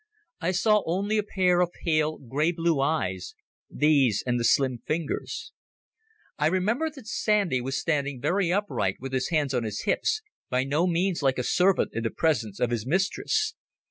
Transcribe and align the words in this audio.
I 0.39 0.49
saw 0.49 0.81
only 0.87 1.19
a 1.19 1.23
pair 1.23 1.61
of 1.61 1.69
pale 1.85 2.17
grey 2.17 2.51
blue 2.53 2.79
eyes—these 2.81 4.23
and 4.25 4.39
the 4.39 4.43
slim 4.43 4.79
fingers. 4.79 5.51
I 6.39 6.47
remember 6.47 6.89
that 6.89 7.05
Sandy 7.05 7.61
was 7.61 7.77
standing 7.77 8.19
very 8.19 8.51
upright 8.51 8.95
with 8.99 9.13
his 9.13 9.29
hands 9.29 9.53
on 9.53 9.61
his 9.61 9.83
hips, 9.83 10.23
by 10.49 10.63
no 10.63 10.87
means 10.87 11.21
like 11.21 11.37
a 11.37 11.43
servant 11.43 11.91
in 11.93 12.01
the 12.01 12.09
presence 12.09 12.59
of 12.59 12.71
his 12.71 12.83
mistress. 12.87 13.53